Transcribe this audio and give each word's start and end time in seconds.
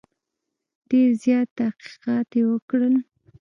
ډېر 0.89 1.09
زیات 1.23 1.47
تحقیقات 1.59 2.29
یې 2.37 2.43
وکړل. 2.51 2.95